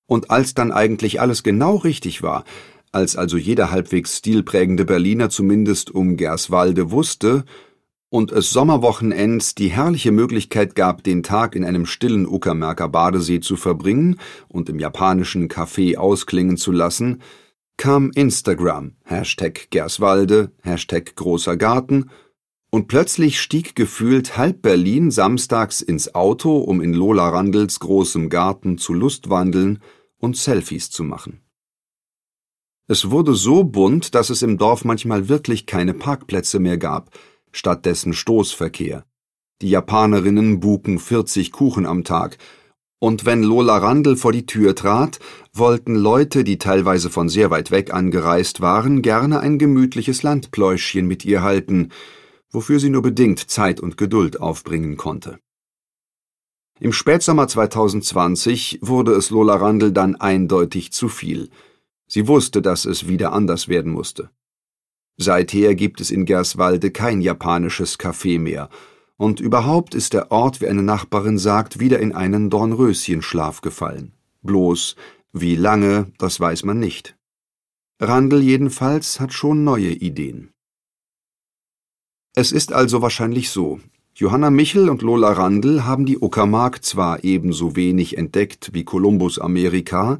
Und 0.07 0.31
als 0.31 0.53
dann 0.53 0.71
eigentlich 0.71 1.21
alles 1.21 1.43
genau 1.43 1.75
richtig 1.75 2.23
war, 2.23 2.43
als 2.91 3.15
also 3.15 3.37
jeder 3.37 3.71
halbwegs 3.71 4.17
stilprägende 4.17 4.85
Berliner 4.85 5.29
zumindest 5.29 5.91
um 5.91 6.17
Gerswalde 6.17 6.91
wusste, 6.91 7.45
und 8.09 8.31
es 8.31 8.51
Sommerwochenends 8.51 9.55
die 9.55 9.69
herrliche 9.69 10.11
Möglichkeit 10.11 10.75
gab, 10.75 11.03
den 11.03 11.23
Tag 11.23 11.55
in 11.55 11.63
einem 11.63 11.85
stillen 11.85 12.27
Uckermärker 12.27 12.89
Badesee 12.89 13.39
zu 13.39 13.55
verbringen 13.55 14.17
und 14.49 14.69
im 14.69 14.79
japanischen 14.79 15.47
Café 15.47 15.97
ausklingen 15.97 16.57
zu 16.57 16.73
lassen, 16.73 17.21
kam 17.77 18.11
Instagram, 18.13 18.95
Hashtag 19.03 19.69
Gerswalde, 19.71 20.51
Hashtag 20.61 21.15
Großer 21.15 21.57
Garten, 21.57 22.09
und 22.71 22.87
plötzlich 22.87 23.39
stieg 23.41 23.75
gefühlt 23.75 24.37
halb 24.37 24.61
Berlin 24.61 25.11
samstags 25.11 25.81
ins 25.81 26.15
Auto, 26.15 26.57
um 26.59 26.81
in 26.81 26.93
Lola 26.93 27.29
Randls 27.29 27.79
großem 27.79 28.29
Garten 28.29 28.77
zu 28.77 28.93
Lustwandeln 28.93 29.79
und 30.17 30.37
Selfies 30.37 30.89
zu 30.89 31.03
machen. 31.03 31.41
Es 32.87 33.09
wurde 33.09 33.35
so 33.35 33.63
bunt, 33.63 34.15
dass 34.15 34.29
es 34.29 34.41
im 34.41 34.57
Dorf 34.57 34.85
manchmal 34.85 35.29
wirklich 35.29 35.65
keine 35.65 35.93
Parkplätze 35.93 36.59
mehr 36.59 36.77
gab, 36.77 37.11
stattdessen 37.51 38.13
Stoßverkehr. 38.13 39.05
Die 39.61 39.69
Japanerinnen 39.69 40.59
buken 40.59 40.97
40 40.97 41.51
Kuchen 41.51 41.85
am 41.85 42.03
Tag, 42.03 42.37
und 43.03 43.25
wenn 43.25 43.41
Lola 43.41 43.79
Randl 43.79 44.15
vor 44.15 44.31
die 44.31 44.45
Tür 44.45 44.75
trat, 44.75 45.17
wollten 45.53 45.95
Leute, 45.95 46.43
die 46.43 46.59
teilweise 46.59 47.09
von 47.09 47.29
sehr 47.29 47.49
weit 47.49 47.71
weg 47.71 47.91
angereist 47.91 48.61
waren, 48.61 49.01
gerne 49.01 49.39
ein 49.39 49.57
gemütliches 49.57 50.21
Landpläuschchen 50.21 51.07
mit 51.07 51.25
ihr 51.25 51.41
halten, 51.41 51.89
wofür 52.51 52.79
sie 52.79 52.91
nur 52.91 53.01
bedingt 53.01 53.49
Zeit 53.49 53.79
und 53.79 53.97
Geduld 53.97 54.39
aufbringen 54.39 54.97
konnte. 54.97 55.39
Im 56.79 56.93
Spätsommer 56.93 57.47
2020 57.47 58.79
wurde 58.83 59.13
es 59.13 59.31
Lola 59.31 59.55
Randl 59.55 59.91
dann 59.91 60.15
eindeutig 60.15 60.91
zu 60.91 61.09
viel. 61.09 61.49
Sie 62.05 62.27
wusste, 62.27 62.61
dass 62.61 62.85
es 62.85 63.07
wieder 63.07 63.33
anders 63.33 63.67
werden 63.67 63.91
musste. 63.91 64.29
Seither 65.17 65.73
gibt 65.73 66.01
es 66.01 66.11
in 66.11 66.25
Gerswalde 66.25 66.91
kein 66.91 67.21
japanisches 67.21 67.97
Café 67.97 68.39
mehr, 68.39 68.69
und 69.21 69.39
überhaupt 69.39 69.93
ist 69.93 70.13
der 70.13 70.31
Ort, 70.31 70.61
wie 70.61 70.67
eine 70.67 70.81
Nachbarin 70.81 71.37
sagt, 71.37 71.79
wieder 71.79 71.99
in 71.99 72.11
einen 72.11 72.49
Dornröschenschlaf 72.49 73.61
gefallen. 73.61 74.13
Bloß, 74.41 74.95
wie 75.31 75.55
lange, 75.55 76.11
das 76.17 76.39
weiß 76.39 76.63
man 76.63 76.79
nicht. 76.79 77.15
Randl 77.99 78.41
jedenfalls 78.41 79.19
hat 79.19 79.31
schon 79.31 79.63
neue 79.63 79.91
Ideen. 79.91 80.49
Es 82.33 82.51
ist 82.51 82.73
also 82.73 83.03
wahrscheinlich 83.03 83.51
so, 83.51 83.79
Johanna 84.15 84.49
Michel 84.49 84.89
und 84.89 85.03
Lola 85.03 85.33
Randl 85.33 85.83
haben 85.83 86.07
die 86.07 86.17
Uckermark 86.17 86.83
zwar 86.83 87.23
ebenso 87.23 87.75
wenig 87.75 88.17
entdeckt 88.17 88.71
wie 88.73 88.85
Kolumbus 88.85 89.37
Amerika, 89.37 90.19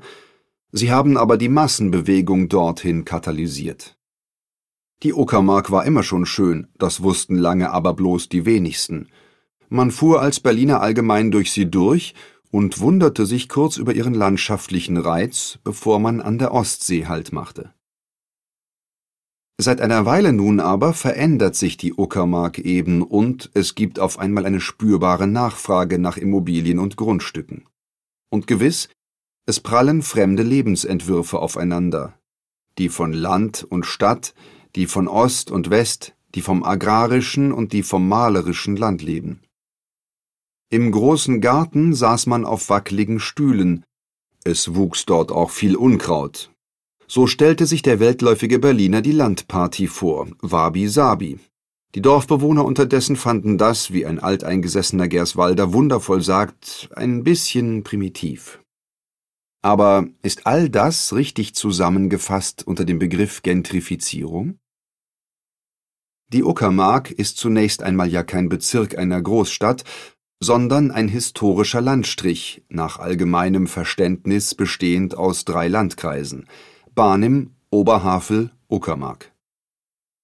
sie 0.72 0.91
haben 0.91 1.17
aber 1.17 1.38
die 1.38 1.50
Massenbewegung 1.50 2.50
dorthin 2.50 3.03
katalysiert. 3.03 3.98
Die 5.03 5.13
Uckermark 5.13 5.72
war 5.72 5.86
immer 5.86 6.03
schon 6.03 6.25
schön, 6.25 6.67
das 6.77 7.01
wussten 7.01 7.36
lange 7.36 7.72
aber 7.72 7.93
bloß 7.93 8.29
die 8.29 8.46
wenigsten. 8.46 9.08
Man 9.67 9.89
fuhr 9.89 10.22
als 10.22 10.39
Berliner 10.39 10.81
allgemein 10.81 11.31
durch 11.31 11.51
sie 11.51 11.70
durch 11.70 12.13
und 12.51 12.79
wunderte 12.79 13.25
sich 13.25 13.50
kurz 13.50 13.77
über 13.77 13.93
ihren 13.93 14.13
landschaftlichen 14.13 14.98
Reiz, 14.98 15.58
bevor 15.63 16.00
man 16.00 16.22
an 16.22 16.38
der 16.38 16.53
Ostsee 16.53 17.08
Halt 17.08 17.31
machte. 17.31 17.74
Seit 19.58 19.79
einer 19.79 20.05
Weile 20.05 20.34
nun 20.34 20.60
aber 20.60 20.93
verändert 20.93 21.55
sich 21.55 21.77
die 21.77 21.93
Uckermark 21.93 22.60
eben 22.60 23.01
und 23.01 23.50
es 23.53 23.75
gibt 23.75 24.00
auf 24.00 24.20
einmal 24.20 24.46
eine 24.46 24.60
spürbare 24.60 25.27
Nachfrage 25.27 26.00
nach 26.00 26.17
Immobilien 26.17 26.79
und 26.79 26.96
Grundstücken. 26.96 27.65
Und 28.29 28.48
gewiss, 28.48 28.89
es 29.46 29.60
prallen 29.60 30.01
fremde 30.01 30.43
Lebensentwürfe 30.43 31.39
aufeinander, 31.39 32.20
die 32.77 32.89
von 32.89 33.13
Land 33.13 33.63
und 33.63 33.86
Stadt, 33.86 34.34
die 34.75 34.87
von 34.87 35.07
Ost 35.07 35.51
und 35.51 35.69
West, 35.69 36.15
die 36.35 36.41
vom 36.41 36.63
agrarischen 36.63 37.51
und 37.51 37.73
die 37.73 37.83
vom 37.83 38.07
malerischen 38.07 38.75
Land 38.75 39.01
leben. 39.01 39.41
Im 40.69 40.91
großen 40.91 41.41
Garten 41.41 41.93
saß 41.93 42.27
man 42.27 42.45
auf 42.45 42.69
wackeligen 42.69 43.19
Stühlen, 43.19 43.83
es 44.43 44.73
wuchs 44.73 45.05
dort 45.05 45.31
auch 45.31 45.51
viel 45.51 45.75
Unkraut. 45.75 46.51
So 47.07 47.27
stellte 47.27 47.65
sich 47.65 47.81
der 47.81 47.99
weltläufige 47.99 48.57
Berliner 48.57 49.01
die 49.01 49.11
Landparty 49.11 49.87
vor, 49.87 50.27
Wabi 50.41 50.87
Sabi. 50.87 51.39
Die 51.93 52.01
Dorfbewohner 52.01 52.63
unterdessen 52.63 53.17
fanden 53.17 53.57
das, 53.57 53.91
wie 53.91 54.05
ein 54.05 54.19
alteingesessener 54.19 55.09
Gerswalder 55.09 55.73
wundervoll 55.73 56.21
sagt, 56.21 56.89
ein 56.95 57.23
bisschen 57.23 57.83
primitiv. 57.83 58.63
Aber 59.61 60.07
ist 60.23 60.47
all 60.47 60.69
das 60.69 61.13
richtig 61.13 61.53
zusammengefasst 61.53 62.65
unter 62.65 62.85
dem 62.85 62.97
Begriff 62.97 63.43
Gentrifizierung? 63.43 64.57
Die 66.33 66.45
Uckermark 66.45 67.11
ist 67.11 67.35
zunächst 67.35 67.83
einmal 67.83 68.07
ja 68.07 68.23
kein 68.23 68.47
Bezirk 68.47 68.97
einer 68.97 69.21
Großstadt, 69.21 69.83
sondern 70.39 70.89
ein 70.89 71.09
historischer 71.09 71.81
Landstrich, 71.81 72.63
nach 72.69 73.00
allgemeinem 73.00 73.67
Verständnis 73.67 74.55
bestehend 74.55 75.17
aus 75.17 75.43
drei 75.43 75.67
Landkreisen 75.67 76.47
Barnim, 76.95 77.51
Oberhavel, 77.69 78.51
Uckermark. 78.69 79.33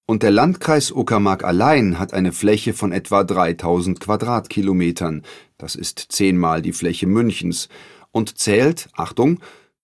Und 0.06 0.24
der 0.24 0.32
Landkreis 0.32 0.94
Uckermark 0.94 1.44
allein 1.44 2.00
hat 2.00 2.14
eine 2.14 2.32
Fläche 2.32 2.72
von 2.72 2.94
etwa 2.94 3.26
3000 3.26 4.00
Quadratkilometern, 4.00 5.24
das 5.58 5.76
ist 5.76 6.00
zehnmal 6.10 6.62
die 6.62 6.72
Fläche 6.72 7.08
Münchens, 7.08 7.68
und 8.12 8.38
zählt, 8.38 8.88
Achtung, 8.94 9.42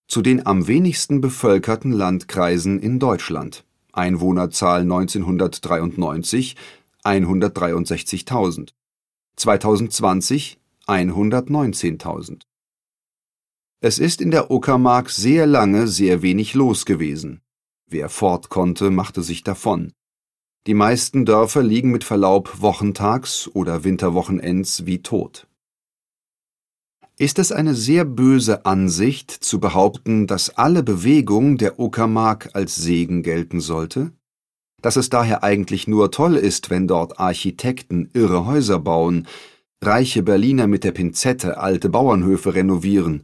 zu 0.07 0.21
den 0.21 0.45
am 0.45 0.67
wenigsten 0.67 1.19
bevölkerten 1.19 1.91
Landkreisen 1.91 2.79
in 2.79 2.99
Deutschland. 2.99 3.65
Einwohnerzahl 3.93 4.81
1993 4.81 6.55
163.000. 7.03 8.73
2020 9.37 10.59
119.000. 10.87 12.41
Es 13.79 13.99
ist 13.99 14.21
in 14.21 14.31
der 14.31 14.51
Uckermark 14.51 15.09
sehr 15.09 15.45
lange 15.45 15.87
sehr 15.87 16.21
wenig 16.21 16.53
los 16.53 16.85
gewesen. 16.85 17.41
Wer 17.89 18.09
fort 18.09 18.49
konnte, 18.49 18.91
machte 18.91 19.21
sich 19.21 19.43
davon. 19.43 19.93
Die 20.67 20.73
meisten 20.73 21.25
Dörfer 21.25 21.61
liegen 21.61 21.91
mit 21.91 22.03
Verlaub 22.03 22.61
wochentags 22.61 23.49
oder 23.53 23.83
Winterwochenends 23.83 24.85
wie 24.85 25.01
tot. 25.01 25.47
Ist 27.19 27.37
es 27.37 27.51
eine 27.51 27.75
sehr 27.75 28.05
böse 28.05 28.65
Ansicht, 28.65 29.29
zu 29.29 29.59
behaupten, 29.59 30.25
dass 30.25 30.57
alle 30.57 30.81
Bewegung 30.81 31.59
der 31.59 31.79
Uckermark 31.79 32.49
als 32.53 32.75
Segen 32.75 33.21
gelten 33.21 33.59
sollte? 33.59 34.11
Dass 34.81 34.95
es 34.95 35.09
daher 35.09 35.43
eigentlich 35.43 35.87
nur 35.87 36.09
toll 36.09 36.35
ist, 36.35 36.71
wenn 36.71 36.87
dort 36.87 37.19
Architekten 37.19 38.09
irre 38.13 38.47
Häuser 38.47 38.79
bauen, 38.79 39.27
reiche 39.83 40.23
Berliner 40.23 40.65
mit 40.65 40.83
der 40.83 40.91
Pinzette 40.91 41.59
alte 41.59 41.89
Bauernhöfe 41.89 42.55
renovieren, 42.55 43.21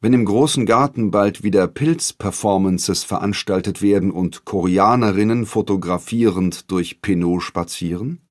wenn 0.00 0.12
im 0.12 0.26
großen 0.26 0.64
Garten 0.64 1.10
bald 1.10 1.42
wieder 1.42 1.66
Pilzperformances 1.66 3.02
veranstaltet 3.02 3.82
werden 3.82 4.12
und 4.12 4.44
Koreanerinnen 4.44 5.44
fotografierend 5.44 6.70
durch 6.70 7.02
Pinot 7.02 7.42
spazieren? 7.42 8.23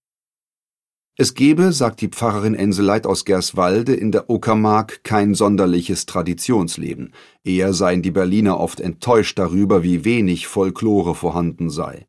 Es 1.15 1.35
gebe, 1.35 1.73
sagt 1.73 2.01
die 2.01 2.07
Pfarrerin 2.07 2.55
Enseleit 2.55 3.05
aus 3.05 3.23
Gerswalde, 3.23 3.93
in 3.93 4.11
der 4.11 4.31
Uckermark 4.31 5.03
kein 5.03 5.35
sonderliches 5.35 6.07
Traditionsleben. 6.07 7.13
Eher 7.43 7.73
seien 7.73 8.01
die 8.01 8.09
Berliner 8.09 8.59
oft 8.59 8.79
enttäuscht 8.79 9.37
darüber, 9.37 9.83
wie 9.83 10.05
wenig 10.05 10.47
Folklore 10.47 11.13
vorhanden 11.13 11.69
sei. 11.69 12.07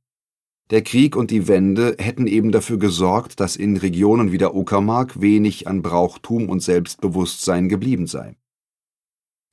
Der 0.70 0.80
Krieg 0.80 1.16
und 1.16 1.30
die 1.30 1.48
Wende 1.48 1.96
hätten 1.98 2.26
eben 2.26 2.50
dafür 2.50 2.78
gesorgt, 2.78 3.40
dass 3.40 3.56
in 3.56 3.76
Regionen 3.76 4.32
wie 4.32 4.38
der 4.38 4.54
Uckermark 4.54 5.20
wenig 5.20 5.68
an 5.68 5.82
Brauchtum 5.82 6.48
und 6.48 6.62
Selbstbewusstsein 6.62 7.68
geblieben 7.68 8.06
sei. 8.06 8.36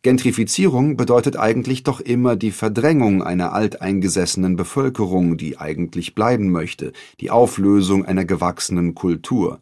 Gentrifizierung 0.04 0.98
bedeutet 0.98 1.38
eigentlich 1.38 1.84
doch 1.84 2.00
immer 2.00 2.36
die 2.36 2.52
Verdrängung 2.52 3.22
einer 3.22 3.54
alteingesessenen 3.54 4.56
Bevölkerung, 4.56 5.38
die 5.38 5.60
eigentlich 5.60 6.16
bleiben 6.16 6.50
möchte, 6.50 6.92
die 7.20 7.30
Auflösung 7.30 8.04
einer 8.04 8.26
gewachsenen 8.26 8.96
Kultur. 8.96 9.62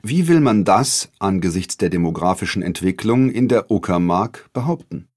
Wie 0.00 0.28
will 0.28 0.40
man 0.40 0.64
das 0.64 1.10
angesichts 1.18 1.76
der 1.76 1.90
demografischen 1.90 2.62
Entwicklung 2.62 3.30
in 3.30 3.48
der 3.48 3.70
Uckermark 3.70 4.48
behaupten? 4.52 5.08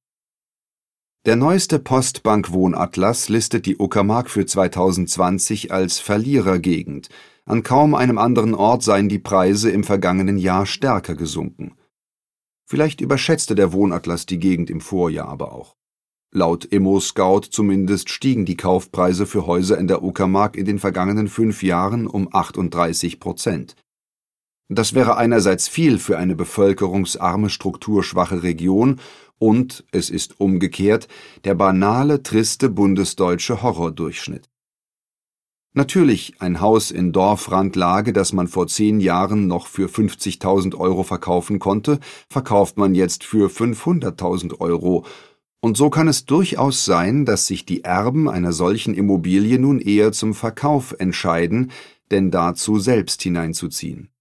Der 1.26 1.36
neueste 1.36 1.80
Postbank 1.80 2.52
Wohnatlas 2.52 3.30
listet 3.30 3.66
die 3.66 3.78
Uckermark 3.78 4.30
für 4.30 4.46
2020 4.46 5.72
als 5.72 6.00
Verlierergegend. 6.00 7.10
An 7.46 7.64
kaum 7.64 7.94
einem 7.96 8.20
anderen 8.20 8.54
Ort 8.54 8.84
seien 8.84 9.10
die 9.10 9.20
Preise 9.20 9.72
im 9.72 9.84
vergangenen 9.84 10.38
Jahr 10.38 10.66
stärker 10.68 11.16
gesunken. 11.16 11.76
Vielleicht 12.68 13.00
überschätzte 13.00 13.56
der 13.56 13.74
Wohnatlas 13.74 14.26
die 14.26 14.40
Gegend 14.40 14.70
im 14.70 14.82
Vorjahr 14.82 15.28
aber 15.28 15.54
auch. 15.54 15.76
Laut 16.32 16.66
Immo-Scout 16.66 17.48
zumindest 17.52 18.10
stiegen 18.10 18.46
die 18.46 18.58
Kaufpreise 18.58 19.26
für 19.26 19.46
Häuser 19.46 19.78
in 19.78 19.88
der 19.88 20.04
Uckermark 20.04 20.58
in 20.58 20.66
den 20.66 20.80
vergangenen 20.80 21.28
fünf 21.28 21.64
Jahren 21.64 22.08
um 22.08 22.28
38 22.32 23.20
Prozent. 23.20 23.76
Das 24.68 24.96
wäre 24.96 25.16
einerseits 25.16 25.68
viel 25.68 26.00
für 26.00 26.18
eine 26.18 26.36
bevölkerungsarme, 26.36 27.50
strukturschwache 27.50 28.42
Region 28.42 29.00
und, 29.38 29.86
es 29.92 30.10
ist 30.10 30.40
umgekehrt, 30.40 31.08
der 31.44 31.56
banale, 31.56 32.24
triste 32.24 32.70
bundesdeutsche 32.70 33.62
Horrordurchschnitt. 33.62 34.50
Natürlich 35.78 36.36
ein 36.40 36.62
Haus 36.62 36.90
in 36.90 37.12
Dorfrandlage, 37.12 38.14
das 38.14 38.32
man 38.32 38.48
vor 38.48 38.66
zehn 38.68 39.02
Jahren 39.02 39.48
noch 39.48 39.68
für 39.68 39.90
50.000 39.90 40.74
Euro 40.78 41.04
verkaufen 41.04 41.60
konnte, 41.60 42.00
verkauft 42.30 42.78
man 42.78 42.96
jetzt 42.96 43.26
für 43.26 43.50
500.000 43.50 44.62
Euro. 44.62 45.06
Und 45.60 45.76
so 45.76 45.90
kann 45.90 46.08
es 46.08 46.24
durchaus 46.24 46.86
sein, 46.86 47.26
dass 47.26 47.48
sich 47.48 47.66
die 47.66 47.84
Erben 47.84 48.30
einer 48.30 48.54
solchen 48.54 48.94
Immobilie 48.94 49.60
nun 49.60 49.80
eher 49.82 50.14
zum 50.14 50.34
Verkauf 50.34 50.96
entscheiden, 50.98 51.72
denn 52.10 52.32
dazu 52.32 52.80
selbst 52.80 53.22
hineinzuziehen. 53.22 54.12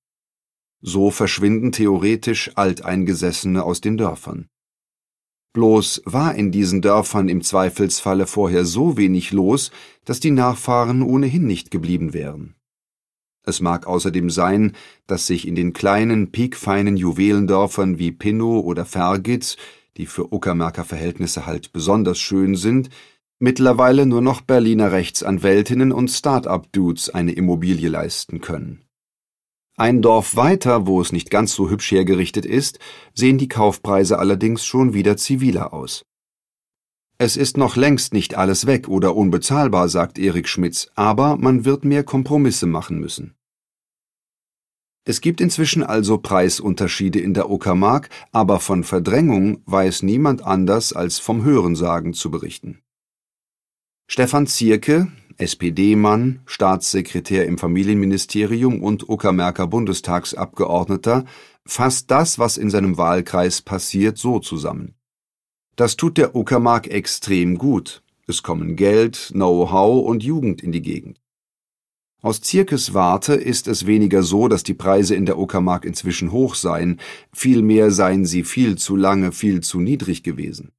So 0.80 1.12
verschwinden 1.12 1.70
theoretisch 1.70 2.50
Alteingesessene 2.56 3.62
aus 3.62 3.80
den 3.80 3.96
Dörfern. 3.96 4.48
Bloß 5.54 6.02
war 6.04 6.34
in 6.34 6.50
diesen 6.50 6.82
Dörfern 6.82 7.28
im 7.28 7.40
Zweifelsfalle 7.40 8.26
vorher 8.26 8.64
so 8.64 8.96
wenig 8.96 9.32
los, 9.32 9.70
dass 10.04 10.18
die 10.18 10.32
Nachfahren 10.32 11.00
ohnehin 11.00 11.46
nicht 11.46 11.70
geblieben 11.70 12.12
wären. 12.12 12.56
Es 13.46 13.60
mag 13.60 13.86
außerdem 13.86 14.30
sein, 14.30 14.72
dass 15.06 15.28
sich 15.28 15.46
in 15.46 15.54
den 15.54 15.72
kleinen, 15.72 16.32
piekfeinen 16.32 16.96
Juwelendörfern 16.96 17.98
wie 17.98 18.10
Pinnow 18.10 18.64
oder 18.64 18.84
Fergitz, 18.84 19.56
die 19.96 20.06
für 20.06 20.32
Uckermärker 20.32 20.84
Verhältnisse 20.84 21.46
halt 21.46 21.72
besonders 21.72 22.18
schön 22.18 22.56
sind, 22.56 22.90
mittlerweile 23.38 24.06
nur 24.06 24.22
noch 24.22 24.40
Berliner 24.40 24.90
Rechtsanwältinnen 24.90 25.92
und 25.92 26.08
Start-up-Dudes 26.08 27.10
eine 27.10 27.32
Immobilie 27.32 27.88
leisten 27.88 28.40
können. 28.40 28.83
Ein 29.76 30.02
Dorf 30.02 30.36
weiter, 30.36 30.86
wo 30.86 31.00
es 31.00 31.10
nicht 31.10 31.30
ganz 31.30 31.52
so 31.52 31.68
hübsch 31.68 31.90
hergerichtet 31.90 32.46
ist, 32.46 32.78
sehen 33.12 33.38
die 33.38 33.48
Kaufpreise 33.48 34.20
allerdings 34.20 34.64
schon 34.64 34.94
wieder 34.94 35.16
ziviler 35.16 35.74
aus. 35.74 36.04
Es 37.18 37.36
ist 37.36 37.56
noch 37.56 37.74
längst 37.74 38.12
nicht 38.12 38.36
alles 38.36 38.66
weg 38.66 38.88
oder 38.88 39.16
unbezahlbar, 39.16 39.88
sagt 39.88 40.18
Erik 40.18 40.48
Schmitz, 40.48 40.88
aber 40.94 41.36
man 41.36 41.64
wird 41.64 41.84
mehr 41.84 42.04
Kompromisse 42.04 42.66
machen 42.66 43.00
müssen. 43.00 43.34
Es 45.04 45.20
gibt 45.20 45.40
inzwischen 45.40 45.82
also 45.82 46.18
Preisunterschiede 46.18 47.20
in 47.20 47.34
der 47.34 47.50
Uckermark, 47.50 48.08
aber 48.32 48.58
von 48.58 48.84
Verdrängung 48.84 49.60
weiß 49.66 50.02
niemand 50.02 50.42
anders 50.42 50.92
als 50.92 51.18
vom 51.18 51.44
Hörensagen 51.44 52.14
zu 52.14 52.30
berichten. 52.30 52.80
Stefan 54.06 54.46
Zierke, 54.46 55.10
SPD-Mann, 55.38 56.40
Staatssekretär 56.46 57.46
im 57.46 57.58
Familienministerium 57.58 58.82
und 58.82 59.08
Uckermärker 59.08 59.66
Bundestagsabgeordneter, 59.66 61.24
fasst 61.66 62.10
das, 62.10 62.38
was 62.38 62.56
in 62.56 62.70
seinem 62.70 62.96
Wahlkreis 62.98 63.62
passiert, 63.62 64.18
so 64.18 64.38
zusammen. 64.38 64.94
Das 65.76 65.96
tut 65.96 66.18
der 66.18 66.36
Uckermark 66.36 66.86
extrem 66.88 67.58
gut. 67.58 68.02
Es 68.26 68.42
kommen 68.42 68.76
Geld, 68.76 69.30
Know-how 69.32 70.06
und 70.06 70.22
Jugend 70.22 70.62
in 70.62 70.72
die 70.72 70.82
Gegend. 70.82 71.20
Aus 72.22 72.40
Zirkes 72.40 72.94
Warte 72.94 73.34
ist 73.34 73.68
es 73.68 73.84
weniger 73.84 74.22
so, 74.22 74.48
dass 74.48 74.62
die 74.62 74.72
Preise 74.72 75.14
in 75.14 75.26
der 75.26 75.38
Uckermark 75.38 75.84
inzwischen 75.84 76.32
hoch 76.32 76.54
seien, 76.54 76.98
vielmehr 77.34 77.90
seien 77.90 78.24
sie 78.24 78.44
viel 78.44 78.78
zu 78.78 78.96
lange 78.96 79.30
viel 79.30 79.60
zu 79.60 79.78
niedrig 79.78 80.22
gewesen. 80.22 80.72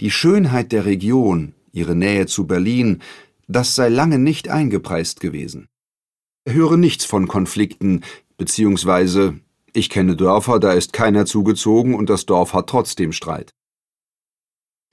Die 0.00 0.10
Schönheit 0.10 0.72
der 0.72 0.86
Region, 0.86 1.54
ihre 1.72 1.94
Nähe 1.94 2.26
zu 2.26 2.46
Berlin, 2.46 3.00
das 3.48 3.74
sei 3.74 3.88
lange 3.88 4.18
nicht 4.18 4.48
eingepreist 4.48 5.20
gewesen. 5.20 5.68
Er 6.44 6.54
höre 6.54 6.76
nichts 6.76 7.04
von 7.04 7.28
Konflikten, 7.28 8.02
beziehungsweise 8.38 9.40
ich 9.72 9.90
kenne 9.90 10.16
Dörfer, 10.16 10.58
da 10.58 10.72
ist 10.72 10.92
keiner 10.92 11.26
zugezogen 11.26 11.94
und 11.94 12.10
das 12.10 12.26
Dorf 12.26 12.54
hat 12.54 12.68
trotzdem 12.68 13.12
Streit. 13.12 13.50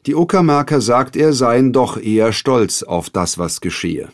Die 0.05 0.15
Uckermarker 0.15 0.81
sagt 0.81 1.15
er 1.15 1.33
seien 1.33 1.73
doch 1.73 1.97
eher 1.97 2.31
stolz 2.31 2.83
auf 2.83 3.09
das, 3.09 3.37
was 3.37 3.61
geschehe. 3.61 4.09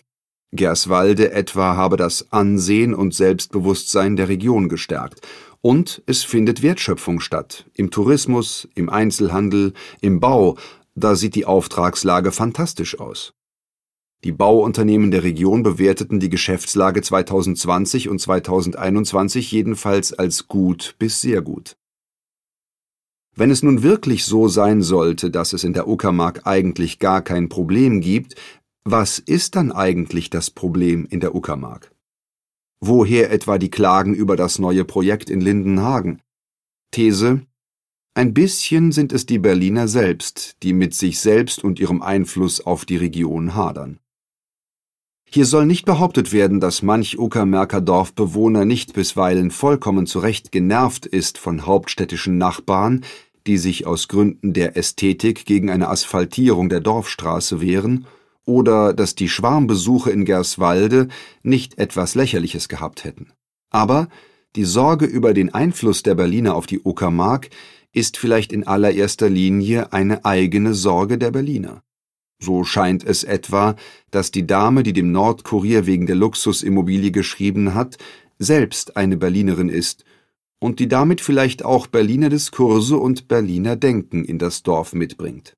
Gerswalde 0.51 1.31
etwa 1.31 1.75
habe 1.75 1.97
das 1.97 2.31
Ansehen 2.31 2.93
und 2.93 3.13
Selbstbewusstsein 3.13 4.15
der 4.15 4.29
Region 4.29 4.69
gestärkt. 4.69 5.21
Und 5.61 6.03
es 6.05 6.23
findet 6.23 6.61
Wertschöpfung 6.61 7.19
statt. 7.19 7.65
Im 7.73 7.89
Tourismus, 7.89 8.67
im 8.75 8.89
Einzelhandel, 8.89 9.73
im 10.01 10.19
Bau, 10.19 10.57
da 10.95 11.15
sieht 11.15 11.35
die 11.35 11.45
Auftragslage 11.45 12.31
fantastisch 12.31 12.99
aus. 12.99 13.33
Die 14.23 14.31
Bauunternehmen 14.31 15.11
der 15.11 15.23
Region 15.23 15.63
bewerteten 15.63 16.19
die 16.19 16.29
Geschäftslage 16.29 17.01
2020 17.01 18.07
und 18.07 18.19
2021 18.19 19.51
jedenfalls 19.51 20.13
als 20.13 20.47
gut 20.47 20.95
bis 20.97 21.19
sehr 21.19 21.41
gut. 21.41 21.75
Wenn 23.35 23.51
es 23.51 23.63
nun 23.63 23.83
wirklich 23.83 24.23
so 24.25 24.47
sein 24.47 24.81
sollte, 24.81 25.31
dass 25.31 25.53
es 25.53 25.63
in 25.63 25.73
der 25.73 25.87
Uckermark 25.87 26.45
eigentlich 26.45 26.99
gar 26.99 27.21
kein 27.21 27.49
Problem 27.49 27.99
gibt, 27.99 28.35
was 28.85 29.19
ist 29.19 29.55
dann 29.55 29.71
eigentlich 29.71 30.29
das 30.29 30.51
Problem 30.51 31.05
in 31.09 31.19
der 31.19 31.35
Uckermark? 31.35 31.91
Woher 32.79 33.31
etwa 33.31 33.57
die 33.57 33.71
Klagen 33.71 34.13
über 34.13 34.35
das 34.35 34.59
neue 34.59 34.85
Projekt 34.85 35.29
in 35.29 35.41
Lindenhagen? 35.41 36.21
These 36.91 37.41
ein 38.15 38.33
bisschen 38.33 38.91
sind 38.91 39.11
es 39.11 39.25
die 39.25 39.39
Berliner 39.39 39.87
selbst, 39.87 40.57
die 40.61 40.73
mit 40.73 40.93
sich 40.93 41.19
selbst 41.19 41.63
und 41.63 41.79
ihrem 41.79 42.01
Einfluss 42.01 42.61
auf 42.61 42.85
die 42.85 42.97
Region 42.97 43.55
hadern. 43.55 43.99
Hier 45.27 45.45
soll 45.47 45.65
nicht 45.65 45.85
behauptet 45.85 46.31
werden, 46.31 46.59
dass 46.59 46.83
manch 46.83 47.17
Uckermärker 47.17 47.81
Dorfbewohner 47.81 48.65
nicht 48.65 48.93
bisweilen 48.93 49.49
vollkommen 49.49 50.05
zurecht 50.05 50.51
genervt 50.51 51.07
ist 51.07 51.39
von 51.39 51.65
hauptstädtischen 51.65 52.37
Nachbarn, 52.37 53.03
die 53.47 53.57
sich 53.57 53.87
aus 53.87 54.07
Gründen 54.07 54.53
der 54.53 54.77
Ästhetik 54.77 55.45
gegen 55.45 55.71
eine 55.71 55.89
Asphaltierung 55.89 56.69
der 56.69 56.81
Dorfstraße 56.81 57.61
wehren, 57.61 58.05
oder 58.45 58.93
dass 58.93 59.15
die 59.15 59.29
Schwarmbesuche 59.29 60.11
in 60.11 60.25
Gerswalde 60.25 61.07
nicht 61.41 61.79
etwas 61.79 62.13
Lächerliches 62.13 62.69
gehabt 62.69 63.03
hätten. 63.03 63.31
Aber 63.71 64.09
die 64.55 64.65
Sorge 64.65 65.05
über 65.05 65.33
den 65.33 65.53
Einfluss 65.53 66.03
der 66.03 66.13
Berliner 66.13 66.53
auf 66.53 66.67
die 66.67 66.81
Uckermark 66.81 67.49
ist 67.93 68.17
vielleicht 68.17 68.51
in 68.51 68.65
allererster 68.65 69.29
Linie 69.29 69.93
eine 69.93 70.25
eigene 70.25 70.73
Sorge 70.73 71.17
der 71.17 71.31
Berliner. 71.31 71.83
So 72.39 72.65
scheint 72.65 73.05
es 73.05 73.23
etwa, 73.23 73.75
dass 74.11 74.31
die 74.31 74.45
Dame, 74.45 74.83
die 74.83 74.91
dem 74.91 75.11
Nordkurier 75.11 75.85
wegen 75.85 76.07
der 76.07 76.17
Luxusimmobilie 76.17 77.11
geschrieben 77.11 77.73
hat, 77.73 77.97
selbst 78.37 78.97
eine 78.97 79.15
Berlinerin 79.15 79.69
ist 79.69 80.03
und 80.59 80.79
die 80.79 80.87
damit 80.87 81.21
vielleicht 81.21 81.63
auch 81.63 81.87
Berliner 81.87 82.29
Diskurse 82.29 82.97
und 82.97 83.27
Berliner 83.27 83.75
Denken 83.75 84.25
in 84.25 84.39
das 84.39 84.63
Dorf 84.63 84.93
mitbringt. 84.93 85.55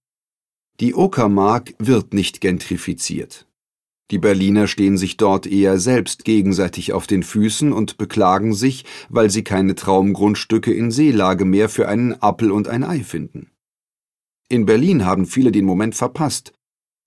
Die 0.79 0.93
Uckermark 0.93 1.73
wird 1.79 2.13
nicht 2.13 2.41
gentrifiziert. 2.41 3.47
Die 4.11 4.19
Berliner 4.19 4.67
stehen 4.67 4.97
sich 4.97 5.17
dort 5.17 5.47
eher 5.47 5.79
selbst 5.79 6.25
gegenseitig 6.25 6.93
auf 6.93 7.07
den 7.07 7.23
Füßen 7.23 7.73
und 7.73 7.97
beklagen 7.97 8.53
sich, 8.53 8.85
weil 9.09 9.29
sie 9.29 9.43
keine 9.43 9.75
Traumgrundstücke 9.75 10.71
in 10.73 10.91
Seelage 10.91 11.45
mehr 11.45 11.69
für 11.69 11.87
einen 11.87 12.13
Appel 12.21 12.51
und 12.51 12.67
ein 12.67 12.83
Ei 12.83 13.03
finden. 13.03 13.49
In 14.47 14.65
Berlin 14.65 15.05
haben 15.05 15.25
viele 15.25 15.51
den 15.51 15.65
Moment 15.65 15.95
verpasst, 15.95 16.53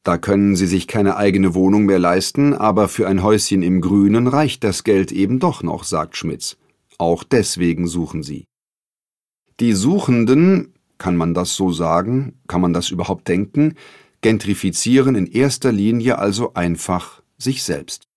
da 0.09 0.17
können 0.17 0.57
sie 0.57 0.67
sich 0.67 0.87
keine 0.87 1.17
eigene 1.17 1.55
Wohnung 1.55 1.85
mehr 1.85 1.99
leisten, 1.99 2.55
aber 2.55 2.89
für 2.89 3.07
ein 3.07 3.23
Häuschen 3.23 3.63
im 3.63 3.83
Grünen 3.83 4.27
reicht 4.27 4.65
das 4.65 4.83
Geld 4.83 5.13
eben 5.13 5.39
doch 5.39 5.63
noch, 5.63 5.85
sagt 5.85 6.17
Schmitz. 6.17 6.57
Auch 6.97 7.25
deswegen 7.25 7.87
suchen 7.87 8.23
sie. 8.23 8.47
Die 9.61 9.75
Suchenden, 9.75 10.73
kann 10.97 11.15
man 11.15 11.35
das 11.35 11.55
so 11.55 11.73
sagen, 11.73 12.41
kann 12.49 12.61
man 12.61 12.73
das 12.73 12.91
überhaupt 12.91 13.29
denken, 13.29 13.75
gentrifizieren 14.20 15.14
in 15.14 15.26
erster 15.26 15.72
Linie 15.72 16.18
also 16.18 16.54
einfach 16.54 17.22
sich 17.37 17.62
selbst. 17.62 18.08